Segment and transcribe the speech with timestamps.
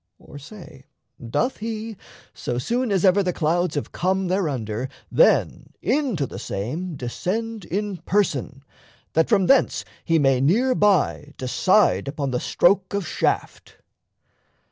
[0.17, 0.87] Or, say,
[1.29, 1.95] doth he,
[2.33, 7.97] so soon as ever the clouds Have come thereunder, then into the same Descend in
[7.97, 8.63] person,
[9.13, 13.77] that from thence he may Near by decide upon the stroke of shaft?